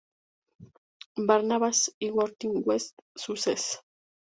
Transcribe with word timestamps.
Barnabas 1.27 1.93
de 1.99 2.09
Worthing, 2.09 2.63
West 2.65 2.95
Sussex. 3.15 3.81